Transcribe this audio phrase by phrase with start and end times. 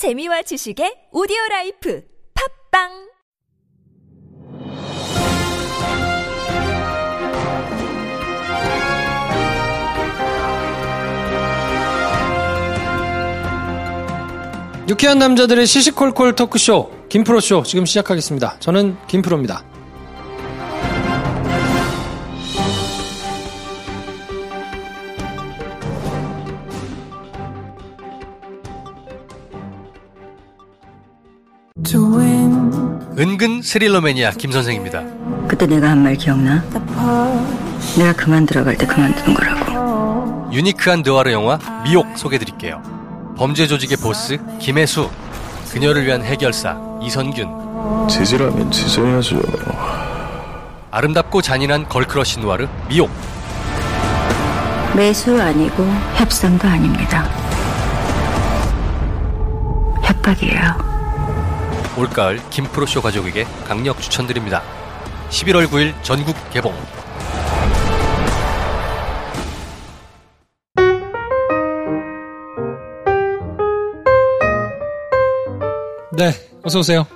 [0.00, 2.02] 재미와 지식의 오디오 life
[2.72, 2.88] 팟빵
[14.88, 18.56] 유쾌한 남자들의 시시콜콜 토크쇼 김프로쇼 지금 시작하겠습니다.
[18.58, 19.69] 저는 김프로입니다.
[33.20, 35.02] 은근 스릴러 매니아 김선생입니다.
[35.46, 36.62] 그때 내가 한 말 기억나?
[37.98, 40.48] 내가 그만 들어갈 때 그만두는 거라고.
[40.52, 42.82] unique한 느와르 영화 미옥 소개드릴게요.
[43.36, 45.10] 범죄 조직의 보스 김혜수,
[45.72, 49.40] 그녀를 위한 해결사 이선균, 지지라면 지져야죠.
[50.90, 53.10] 아름답고 잔인한 girl crush 느와르 미옥.
[54.96, 55.84] 매수 아니고
[56.16, 57.28] 협상도 아닙니다.
[60.02, 60.89] 협박이에요.
[62.00, 64.62] 올가을 김프로쇼 가족에게 강력 추천드립니다.
[65.30, 66.74] 11월 9일 전국 개봉.
[76.16, 77.06] 네, 어서 오세요.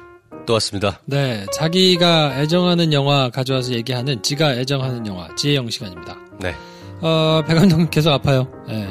[0.47, 1.01] 또 왔습니다.
[1.07, 6.17] 네, 자기가 애정하는 영화 가져와서 얘기하는 지가 애정하는 영화 지혜영 시간입니다.
[6.41, 6.55] 네.
[7.01, 8.47] 어, 배 감독님 계속 아파요.
[8.69, 8.89] 네.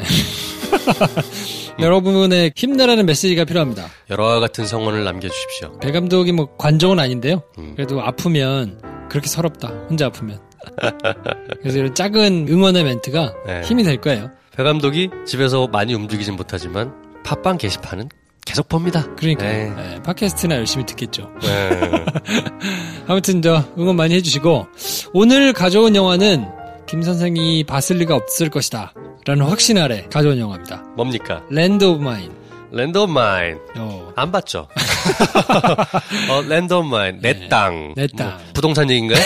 [1.80, 3.88] 여러분의 힘내라는 메시지가 필요합니다.
[4.10, 5.80] 여러와 같은 성원을 남겨주십시오.
[5.80, 7.44] 배 감독이 뭐 관종은 아닌데요.
[7.58, 7.74] 음.
[7.76, 8.80] 그래도 아프면
[9.10, 9.70] 그렇게 서럽다.
[9.90, 10.40] 혼자 아프면.
[11.62, 13.62] 그래서 이런 작은 응원의 멘트가 네.
[13.62, 14.32] 힘이 될 거예요.
[14.56, 18.10] 배 감독이 집에서 많이 움직이진 못하지만 팟빵 게시판은
[18.46, 19.08] 계속 봅니다.
[19.16, 19.70] 그러니까 네.
[19.76, 21.30] 네, 팟캐스트나 열심히 듣겠죠.
[21.42, 22.06] 네.
[23.08, 24.68] 아무튼 저 응원 많이 해주시고
[25.14, 26.46] 오늘 가져온 영화는
[26.86, 28.94] 김 선생이 봤을 리가 없을 것이다.
[29.26, 30.84] 라는 확신 아래 가져온 영화입니다.
[30.98, 31.44] 뭡니까?
[31.50, 32.30] Land of Mine.
[32.72, 33.58] Land of Mine.
[33.78, 34.68] 어, 안 봤죠?
[36.30, 37.20] 어, Land of Mine.
[37.22, 37.94] 내 땅.
[37.96, 38.30] 내 땅.
[38.32, 39.24] 뭐, 부동산 얘기인가요?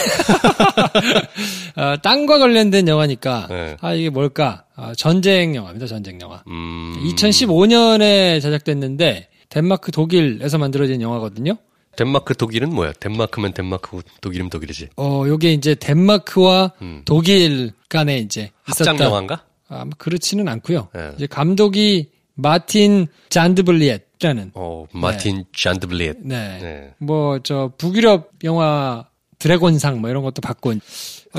[1.75, 3.78] 아, 땅과 관련된 영화니까 네.
[3.81, 4.66] 아 이게 뭘까?
[4.75, 5.88] 아, 전쟁 영화입니다.
[5.88, 6.44] 전쟁 영화.
[6.47, 6.96] 음.
[7.16, 11.58] 2015년에 제작됐는데 덴마크 독일에서 만들어진 영화거든요.
[11.96, 12.94] 덴마크 독일은 뭐야?
[13.00, 14.90] 덴마크면 덴마크고 독일이면 독일이지.
[14.97, 17.02] 어, 요게 이제 덴마크와 음.
[17.06, 19.41] 독일 간에 이제 합작 있었던 영화인가?
[19.69, 20.89] 아마 그렇지는 않고요.
[20.94, 21.11] 네.
[21.16, 26.17] 이제 감독이 마틴 잔드블리엣라는 어, 마틴 잔드블리엣.
[26.22, 26.59] 네.
[26.61, 26.94] 네.
[27.00, 29.05] 뭐 저 북유럽 영화
[29.39, 30.73] 드래곤상 뭐 이런 것도 받고 어,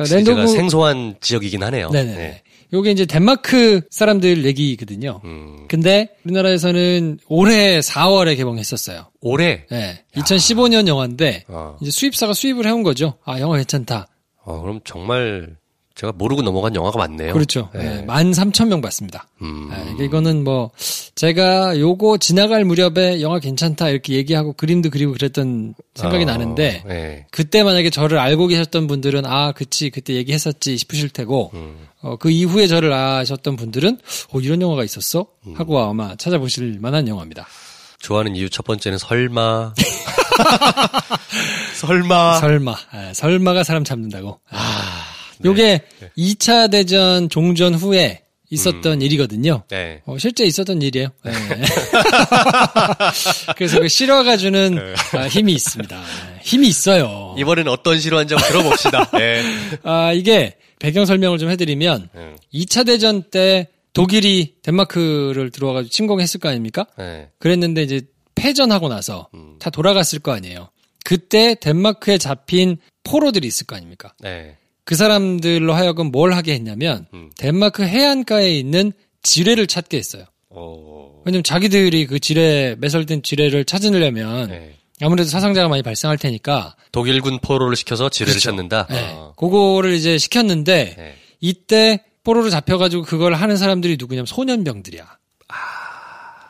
[0.00, 1.90] 오브 생소한 지역이긴 하네요.
[1.90, 2.14] 네네.
[2.14, 2.42] 네.
[2.72, 5.20] 요게 이제 덴마크 사람들 얘기거든요.
[5.24, 5.64] 음.
[5.68, 9.06] 근데 우리나라에서는 올해 4월에 개봉했었어요.
[9.22, 10.04] 올해 네.
[10.14, 11.76] 2015년 영화인데 어.
[11.80, 13.14] 이제 수입사가 수입을 해온 거죠.
[13.24, 14.06] 아 영화 괜찮다.
[14.44, 15.56] 어, 그럼 정말
[15.98, 17.32] 제가 모르고 넘어간 영화가 많네요.
[17.32, 17.70] 그렇죠.
[17.74, 17.82] 네.
[17.82, 18.06] 네.
[18.06, 19.26] 13,000명 봤습니다.
[19.42, 19.68] 음.
[19.98, 20.70] 네, 이거는 뭐
[21.16, 27.26] 제가 요거 지나갈 무렵에 영화 괜찮다 이렇게 얘기하고 그림도 그리고 그랬던 생각이 어, 나는데 네.
[27.32, 31.88] 그때 만약에 저를 알고 계셨던 분들은 아 그치 그때 얘기했었지 싶으실 테고 음.
[32.00, 33.98] 어, 그 이후에 저를 아셨던 분들은
[34.30, 35.58] 어 이런 영화가 있었어 음.
[35.58, 37.48] 하고 아마 찾아보실 만한 영화입니다.
[37.98, 39.74] 좋아하는 이유 첫 번째는 설마.
[41.74, 42.40] 설마.
[42.40, 44.40] 설마 아, 설마가 사람 잡는다고.
[44.50, 44.87] 아,
[45.44, 45.82] 요게
[46.16, 49.64] 2차 대전 종전 후에 있었던 일이거든요.
[49.68, 50.00] 네.
[50.06, 51.08] 어, 실제 있었던 일이에요.
[51.24, 51.32] 네.
[53.56, 54.78] 그래서 그 실화가 주는
[55.14, 55.96] 아, 힘이 있습니다.
[55.96, 57.34] 네, 힘이 있어요.
[57.38, 59.10] 이번엔 어떤 실화인지 한번 들어봅시다.
[59.12, 59.42] 네.
[59.82, 62.34] 아, 이게 배경 설명을 좀 해드리면 네.
[62.54, 66.86] 2차 대전 때 독일이 덴마크를 들어와가지고 침공했을 거 아닙니까?
[66.96, 67.28] 네.
[67.38, 68.02] 그랬는데 이제
[68.34, 69.28] 패전하고 나서
[69.58, 70.70] 다 돌아갔을 거 아니에요.
[71.04, 74.12] 그때 덴마크에 잡힌 포로들이 있을 거 아닙니까?
[74.88, 74.94] 네.
[74.94, 77.30] 그 사람들로 하여금 뭘 하게 했냐면 음.
[77.36, 80.24] 덴마크 해안가에 있는 지뢰를 찾게 했어요.
[80.48, 81.22] 어.
[81.26, 84.76] 왜냐면 자기들이 그 지뢰 매설된 지뢰를 찾으려면 네.
[85.02, 88.44] 아무래도 사상자가 많이 발생할 테니까 독일군 포로를 시켜서 지뢰를 그렇죠.
[88.50, 88.86] 찾는다.
[88.88, 89.12] 네.
[89.12, 89.34] 어.
[89.36, 91.14] 그거를 이제 시켰는데 네.
[91.40, 95.18] 이때 포로로 잡혀가지고 그걸 하는 사람들이 누구냐면 소년병들이야.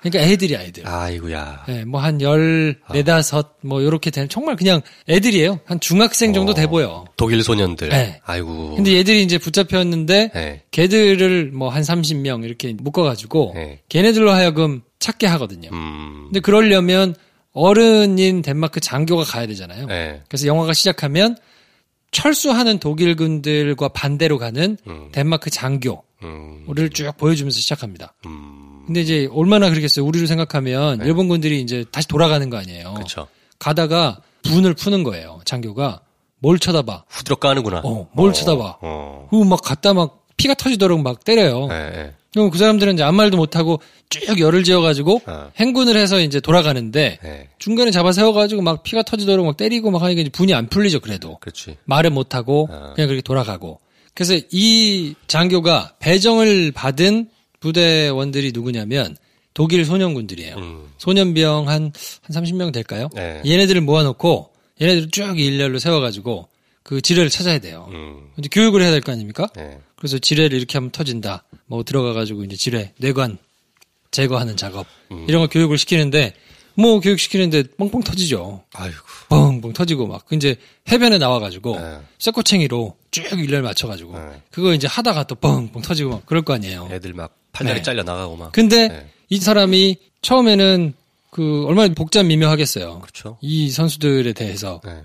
[0.01, 0.87] 그러니까 애들이야 애들.
[0.87, 1.65] 아이고야.
[1.69, 5.61] 네, 뭐한 열, 네다섯, 뭐, 요렇게 되는, 정말 그냥 애들이에요.
[5.65, 7.05] 한 중학생 정도 돼 보여.
[7.17, 7.89] 독일 소년들.
[7.89, 8.21] 네.
[8.25, 8.77] 아이고.
[8.77, 10.63] 근데 얘들이 이제 붙잡혔는데, 네.
[10.71, 13.81] 걔들을 뭐 한 30명 이렇게 묶어 가지고, 네.
[13.89, 15.71] 걔네들로 하여금 찾게 하거든요.
[15.73, 16.25] 음.
[16.27, 17.15] 근데 그러려면
[17.53, 19.87] 어른인 덴마크 장교가 가야 되잖아요.
[19.87, 20.23] 네.
[20.29, 21.37] 그래서 영화가 시작하면
[22.11, 25.09] 철수하는 독일군들과 반대로 가는 음.
[25.13, 26.91] 덴마크 장교를 음.
[26.95, 28.15] 쭉 보여주면서 시작합니다.
[28.27, 28.68] 음.
[28.89, 30.03] 근데 이제 얼마나 그러겠어요.
[30.07, 32.89] 우리로 생각하면 일본군들이 이제 다시 돌아가는 거 아니에요.
[32.89, 32.95] 네.
[32.95, 33.29] 그렇죠.
[33.59, 35.41] 가다가 분을 푸는 거예요.
[35.45, 36.01] 장교가
[36.39, 37.05] 뭘 쳐다봐.
[37.07, 37.83] 후드럭 까는구나.
[37.85, 38.79] 어, 뭘 쳐다봐.
[38.81, 39.29] 어.
[39.31, 41.67] 그막 갔다 막 피가 터지도록 막 때려요.
[41.67, 42.15] 네, 네.
[42.33, 45.51] 그럼 그 사람들은 이제 아무 말도 못하고 쭉 열을 지어가지고 어.
[45.57, 47.49] 행군을 해서 이제 돌아가는데 네.
[47.59, 51.37] 중간에 잡아 세워가지고 막 피가 터지도록 막 때리고 막 하니까 이제 분이 안 풀리죠 그래도
[51.41, 51.77] 그렇지.
[51.85, 52.93] 말은 못하고 어.
[52.95, 53.81] 그냥 그렇게 돌아가고
[54.15, 57.29] 그래서 이 장교가 배정을 받은
[57.61, 59.17] 부대원들이 누구냐면
[59.55, 60.57] 독일 소년군들이에요.
[60.57, 60.89] 음.
[60.99, 63.09] 소년병 한, 한 30명 될까요?
[63.15, 63.43] 네.
[63.45, 66.49] 얘네들을 모아놓고 얘네들을 쭉 일렬로 세워가지고
[66.85, 67.89] 그 지뢰를 찾아야 돼요.
[67.91, 68.31] 음.
[68.39, 69.49] 이제 교육을 해야 될 거 아닙니까?
[69.57, 69.79] 네.
[69.97, 71.45] 그래서 지뢰를 이렇게 하면 터진다.
[71.67, 73.39] 뭐 들어가가지고 이제 지뢰, 뇌관
[74.11, 75.27] 제거하는 작업 음.
[75.29, 76.35] 이런 걸 교육을 시키는데
[76.77, 78.63] 뭐 교육시키는데 뻥뻥 터지죠.
[78.73, 78.97] 아이고.
[79.29, 80.55] 뻥뻥 터지고 막그 이제
[80.91, 81.99] 해변에 나와가지고 네.
[82.21, 84.43] 쇠꼬챙이로 쭉 일렬 맞춰가지고 네.
[84.53, 86.89] 그거 이제 하다가 또 뻥뻥 터지고 막 그럴 거 아니에요.
[86.93, 87.83] 애들 막 팔다리 네.
[87.83, 88.53] 잘려 나가고 막.
[88.53, 89.07] 근데 네.
[89.29, 90.95] 이 사람이 처음에는
[91.31, 93.01] 그 얼마나 복잡 미묘하겠어요.
[93.01, 93.39] 그렇죠.
[93.41, 95.03] 이 선수들에 대해서 네.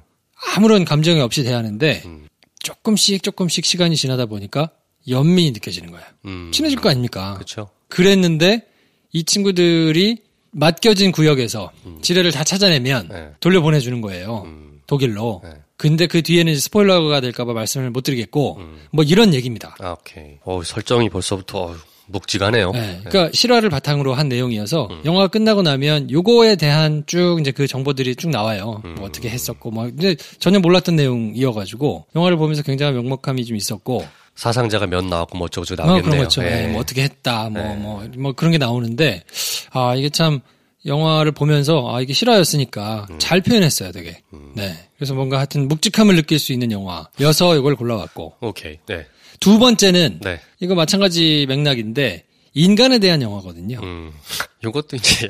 [0.56, 2.28] 아무런 감정이 없이 대하는데 음.
[2.60, 4.70] 조금씩 조금씩 시간이 지나다 보니까
[5.10, 6.04] 연민이 느껴지는 거야.
[6.26, 6.52] 음.
[6.54, 7.34] 친해질 거 아닙니까?
[7.34, 7.70] 그렇죠.
[7.90, 8.66] 그랬는데
[9.12, 10.18] 이 친구들이
[10.52, 11.72] 맡겨진 구역에서
[12.02, 13.30] 지뢰를 다 찾아내면 네.
[13.40, 14.44] 돌려보내주는 거예요.
[14.46, 14.82] 음.
[14.88, 15.42] 독일로.
[15.44, 15.52] 네.
[15.78, 18.88] 근데 그 뒤에는 스포일러가 될까봐 말씀을 못 드리겠고, 음.
[18.92, 19.76] 뭐 이런 얘기입니다.
[19.80, 20.38] 아, 오케이.
[20.44, 21.76] 어, 설정이 벌써부터
[22.08, 22.72] 묵직하네요.
[22.72, 25.02] 네, 그러니까 실화를 바탕으로 한 내용이어서 음.
[25.06, 28.82] 영화가 끝나고 나면 요거에 대한 쭉 이제 그 정보들이 쭉 나와요.
[28.86, 28.96] 음.
[28.96, 34.06] 뭐 어떻게 했었고, 뭐 근데 전혀 몰랐던 내용이어가지고 영화를 보면서 굉장히 명목감이 좀 있었고,
[34.36, 36.12] 사상자가 몇 나왔고 뭐 어쩌고 저쩌고 뭐 나오겠네요.
[36.12, 36.44] 그런 거죠.
[36.44, 36.50] 예.
[36.50, 37.76] 네, 뭐 어떻게 했다, 뭐, 네.
[37.76, 39.24] 뭐, 뭐 그런 게 나오는데,
[39.72, 40.42] 아, 이게 참,
[40.86, 43.20] 영화를 보면서, 아, 이게 실화였으니까 음.
[43.20, 44.22] 잘 표현했어요, 되게.
[44.56, 44.76] 네.
[44.98, 48.34] 그래서 뭔가 하여튼 묵직함을 느낄 수 있는 영화여서 이걸 골라왔고.
[48.42, 48.80] 오케이.
[48.88, 49.06] 네.
[49.44, 50.40] 두 번째는, 네.
[50.60, 52.24] 이거 마찬가지 맥락인데,
[52.54, 53.80] 인간에 대한 영화거든요.
[53.84, 54.12] 음.
[54.64, 55.30] 요것도 이제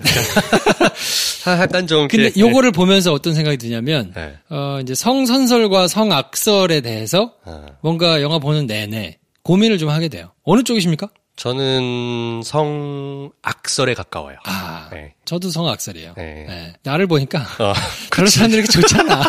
[1.47, 2.07] 약간, 좀.
[2.07, 4.35] 근데 이렇게- 요거를 보면서 어떤 생각이 드냐면, 네.
[4.49, 10.31] 어, 이제 성선설과 성악설에 대해서 아, 뭔가 영화 보는 내내 고민을 좀 하게 돼요.
[10.43, 11.09] 어느 쪽이십니까?
[11.35, 14.37] 저는 성악설에 가까워요.
[14.45, 15.15] 아, 네.
[15.25, 16.13] 저도 성악설이에요.
[16.15, 16.45] 네.
[16.47, 16.73] 네.
[16.83, 17.73] 나를 보니까 어,
[18.11, 19.23] 그런 사람들이 좋잖아.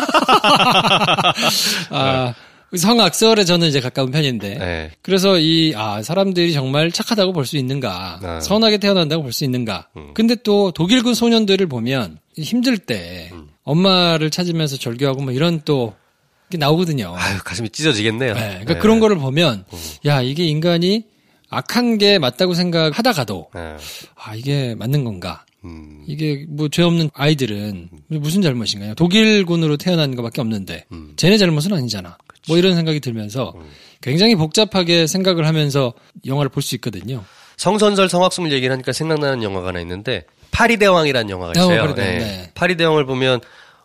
[1.89, 2.33] 아,
[2.77, 4.55] 성악설에 저는 이제 가까운 편인데.
[4.57, 4.91] 네.
[5.01, 8.19] 그래서 이, 아, 사람들이 정말 착하다고 볼 수 있는가.
[8.21, 8.41] 네.
[8.41, 9.87] 선하게 태어난다고 볼 수 있는가.
[9.97, 10.11] 음.
[10.13, 13.47] 근데 또 독일군 소년들을 보면 힘들 때 음.
[13.63, 17.13] 엄마를 찾으면서 절교하고 뭐 이런 또게 나오거든요.
[17.17, 18.33] 아유, 가슴이 찢어지겠네요.
[18.33, 18.79] 네, 그러니까 네.
[18.79, 19.65] 그런 거를 보면,
[20.05, 21.05] 야, 이게 인간이
[21.49, 23.75] 악한 게 맞다고 생각하다가도, 네.
[24.15, 25.45] 아, 이게 맞는 건가.
[25.65, 28.93] 음, 이게 뭐 죄 없는 아이들은 무슨 잘못인가요?
[28.95, 31.13] 독일군으로 태어난 것밖에 없는데 음.
[31.17, 32.17] 쟤네 잘못은 아니잖아.
[32.47, 33.53] 뭐 이런 생각이 들면서
[34.01, 35.93] 굉장히 복잡하게 생각을 하면서
[36.25, 37.23] 영화를 볼 수 있거든요.
[37.57, 41.81] 성선설 성악설 얘기를 하니까 생각나는 영화가 하나 있는데 파리대왕이라는 영화가 있어요.
[41.81, 42.51] 어, 파리대왕, 네.
[42.53, 43.39] 파리대왕을 보면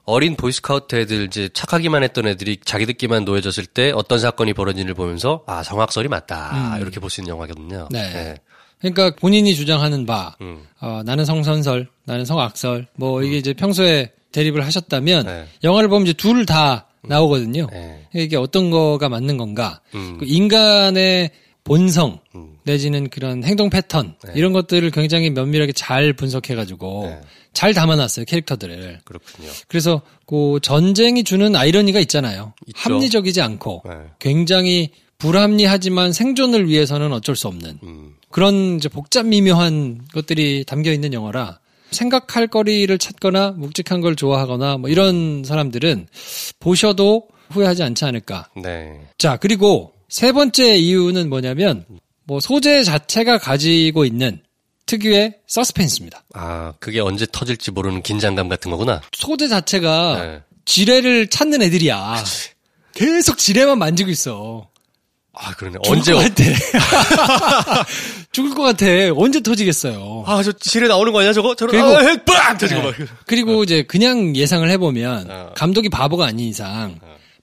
[0.05, 5.63] 어린 보이스카우트 애들 이제 착하기만 했던 애들이 자기들끼만 놓여졌을 때 어떤 사건이 벌어지는지를 보면서 아
[5.63, 7.89] 성악설이 맞다 이렇게 볼 수 있는 영화거든요.
[7.91, 7.93] 음.
[7.93, 8.37] 네.
[8.81, 10.65] 그러니까 본인이 주장하는 바, 음.
[10.81, 15.47] 어, 나는 성선설, 나는 성악설, 뭐 이게 이제 평소에 대립을 하셨다면 네.
[15.65, 17.67] 영화를 보면 이제 둘 다 나오거든요.
[17.71, 18.07] 네.
[18.15, 19.81] 이게 어떤 거가 맞는 건가?
[19.95, 20.19] 음.
[20.19, 21.31] 그 인간의
[21.65, 22.57] 본성 음.
[22.65, 27.21] 내지는 그런 행동 패턴 이런 것들을 굉장히 면밀하게 잘 분석해가지고 네.
[27.53, 29.01] 잘 담아놨어요 캐릭터들을.
[29.05, 29.49] 그렇군요.
[29.69, 32.55] 그래서 그 전쟁이 주는 아이러니가 있잖아요.
[32.67, 32.79] 있죠.
[32.81, 33.93] 합리적이지 않고 네.
[34.19, 38.15] 굉장히 불합리하지만 생존을 위해서는 어쩔 수 없는 음.
[38.31, 41.61] 그런 이제 복잡 미묘한 것들이 담겨 있는 영화라
[41.91, 46.07] 생각할 거리를 찾거나 묵직한 걸 좋아하거나 뭐 이런 사람들은
[46.61, 48.49] 보셔도 후회하지 않지 않을까.
[48.57, 49.01] 네.
[49.19, 51.85] 자, 그리고 세 번째 이유는 뭐냐면
[52.25, 54.41] 뭐 소재 자체가 가지고 있는
[54.87, 56.25] 특유의 서스펜스입니다.
[56.35, 59.01] 아 그게 언제 터질지 모르는 긴장감 같은 거구나.
[59.13, 60.43] 소재 자체가 네.
[60.65, 62.23] 지뢰를 찾는 애들이야.
[62.95, 64.70] 계속 지뢰만 만지고 있어.
[65.33, 65.79] 아 그러네.
[65.89, 66.13] 언제?
[66.13, 66.45] 것 같아.
[68.33, 68.87] 죽을 것 같아.
[69.17, 70.25] 언제 터지겠어요.
[70.27, 71.55] 아 저 지뢰 나오는 거 아니야 저거?
[71.55, 72.25] 저런 그리고- 아, 핵!
[72.25, 72.87] 빵 터지고 네.
[72.87, 72.95] 막.
[73.27, 75.51] 그리고 이제 그냥 예상을 해 보면 어.
[75.57, 76.99] 감독이 바보가 아닌 이상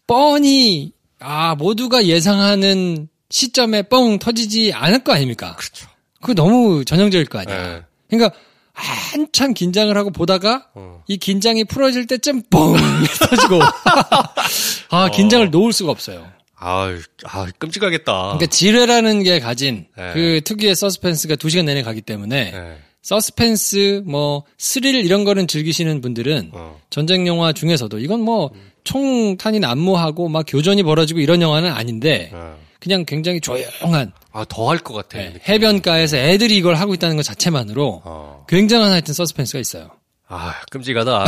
[0.05, 5.55] 뻔히 아 모두가 예상하는 시점에 뻥 터지지 않을 거 아닙니까?
[5.57, 5.87] 그렇죠.
[6.21, 7.55] 그거 너무 전형적일 거 아니야.
[7.67, 7.81] 네.
[8.09, 8.35] 그러니까
[8.73, 11.01] 한참 긴장을 하고 보다가 어.
[11.07, 12.75] 이 긴장이 풀어질 때쯤 뻥
[13.29, 13.59] 터지고
[14.91, 16.27] 아 긴장을 놓을 수가 없어요.
[16.59, 16.89] 아,
[17.25, 18.11] 아 끔찍하겠다.
[18.13, 20.11] 그러니까 지뢰라는 게 가진 네.
[20.13, 22.77] 그 특유의 서스펜스가 두 시간 내내 가기 때문에 네.
[23.03, 26.79] 서스펜스 뭐 스릴 이런 거는 즐기시는 분들은 어.
[26.89, 28.51] 전쟁 영화 중에서도 이건 뭐
[28.83, 32.57] 총탄이 난무하고 막 교전이 벌어지고 이런 영화는 아닌데 어.
[32.79, 35.17] 그냥 굉장히 조용한 아, 더 할 것 같아.
[35.19, 35.35] 네.
[35.47, 38.45] 해변가에서 애들이 이걸 하고 있다는 것 자체만으로 어.
[38.49, 39.89] 굉장한 하여튼 서스펜스가 있어요.
[40.27, 41.25] 아, 끔찍하다.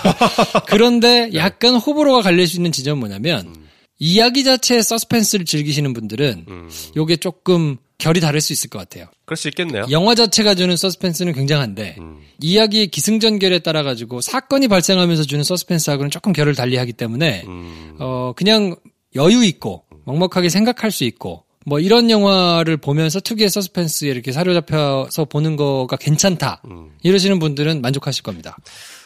[0.66, 3.54] 그런데 약간 호불호가 갈릴 수 있는 지점은 뭐냐면
[3.98, 6.68] 이야기 자체의 서스펜스를 즐기시는 분들은 음.
[6.96, 9.06] 요게 조금 결이 다를 수 있을 것 같아요.
[9.24, 9.86] 그럴 수 있겠네요.
[9.90, 12.20] 영화 자체가 주는 서스펜스는 굉장한데 음.
[12.40, 17.96] 이야기의 기승전결에 따라 가지고 사건이 발생하면서 주는 서스펜스하고는 조금 결을 달리하기 때문에 음.
[17.98, 18.76] 어 그냥
[19.16, 25.56] 여유 있고 먹먹하게 생각할 수 있고 뭐 이런 영화를 보면서 특유의 서스펜스에 이렇게 사로잡혀서 보는
[25.56, 26.92] 거가 괜찮다 음.
[27.02, 28.56] 이러시는 분들은 만족하실 겁니다.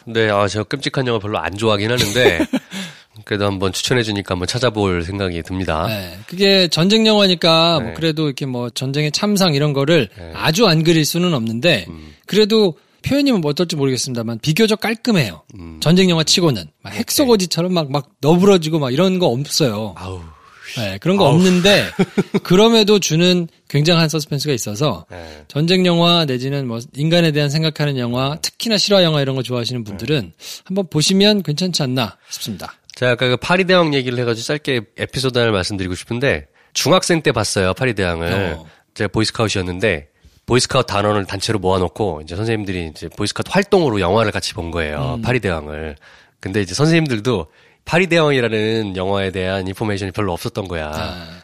[0.05, 2.39] 네, 아, 제가 끔찍한 영화 별로 안 좋아하긴 하는데,
[3.25, 5.87] 그래도 한번 추천해 주니까 한번 찾아볼 생각이 듭니다.
[5.87, 7.85] 네, 그게 전쟁 영화니까 네.
[7.85, 10.31] 뭐 그래도 이렇게 뭐 전쟁의 참상 이런 거를 네.
[10.35, 12.15] 아주 안 그릴 수는 없는데 음.
[12.25, 15.43] 그래도 표현이 뭐 어떨지 모르겠습니다만 비교적 깔끔해요.
[15.59, 15.77] 음.
[15.81, 19.93] 전쟁 영화 치고는 막 핵소고지처럼 막막 너부러지고 막 이런 거 없어요.
[19.97, 20.21] 아우,
[20.77, 21.89] 네, 그런 거 없는데
[22.43, 25.43] 그럼에도 주는 굉장한 서스펜스가 있어서 네.
[25.47, 30.31] 전쟁 영화 내지는 뭐 인간에 대한 생각하는 영화, 특히나 실화 영화 이런 거 좋아하시는 분들은
[30.63, 32.73] 한번 보시면 괜찮지 않나 싶습니다.
[32.95, 37.73] 제가 아까 그 파리 대왕 얘기를 해가지고 짧게 에피소드 하나를 말씀드리고 싶은데, 중학생 때 봤어요,
[37.73, 38.55] 파리 대왕을.
[38.59, 38.65] 어.
[38.93, 40.09] 제가 보이스카웃이었는데,
[40.45, 45.95] 보이스카웃 단원을 단체로 모아놓고, 이제 선생님들이 이제 보이스카웃 활동으로 영화를 같이 본 거예요, 파리 대왕을.
[46.39, 47.47] 근데 이제 선생님들도
[47.85, 50.91] 파리 대왕이라는 영화에 대한 인포메이션이 별로 없었던 거야.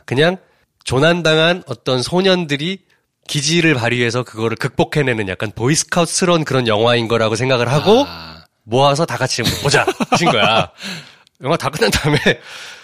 [0.06, 0.38] 그냥
[0.84, 2.80] 조난당한 어떤 소년들이
[3.28, 9.44] 기지를 발휘해서 그거를 극복해내는 약간 보이스카웃스러운 그런 영화인 거라고 생각을 하고, 아, 모아서 다 같이
[9.64, 10.72] 보자 하신 거야.
[11.44, 12.18] 영화 다 끝난 다음에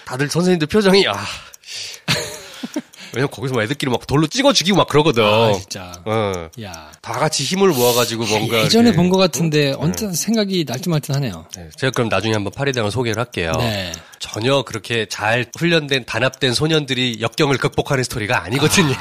[0.05, 1.25] 다들 선생님들 표정이 아
[1.61, 1.99] 씨.
[3.13, 5.23] 왜냐면 거기서 막 애들끼리 막 돌로 찍어 죽이고 막 그러거든.
[5.23, 5.93] 아, 진짜.
[6.03, 6.49] 어.
[6.61, 6.91] 야.
[7.01, 11.45] 다 같이 힘을 모아가지고 뭔가 예전에 본 것 같은데 언뜻 생각이 날듯말듯하네요.
[11.55, 13.53] 네, 제가 그럼 나중에 한번 파리대왕 소개를 할게요.
[13.59, 13.93] 네.
[14.19, 18.95] 전혀 그렇게 잘 훈련된 단합된 소년들이 역경을 극복하는 스토리가 아니거든요.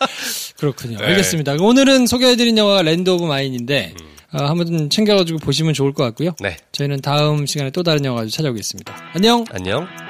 [0.56, 0.98] 그렇군요.
[0.98, 1.04] 네.
[1.06, 1.56] 알겠습니다.
[1.60, 3.94] 오늘은 소개해드린 영화가 랜드 오브 마인인데
[4.32, 6.32] 어, 한번 챙겨가지고 보시면 좋을 것 같고요.
[6.40, 8.94] 네, 저희는 다음 시간에 또 다른 영화 가지고 찾아오겠습니다.
[9.14, 9.44] 안녕.
[9.52, 10.09] 안녕.